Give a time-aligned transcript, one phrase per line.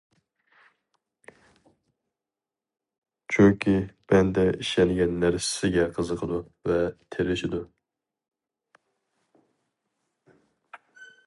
[3.35, 3.75] چۈنكى
[4.13, 6.81] بەندە ئىشەنگەن نەرسىسىگە قىزىقىدۇ ۋە
[7.17, 7.63] تېرىشىدۇ.